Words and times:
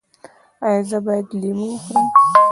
ایا 0.65 0.81
زه 0.89 0.97
باید 1.05 1.27
لیمو 1.41 1.67
وخورم؟ 1.73 2.05